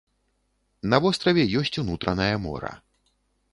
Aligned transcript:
На 0.93 0.99
востраве 1.03 1.43
ёсць 1.61 1.73
унутранае 1.83 2.33
мора. 2.49 2.73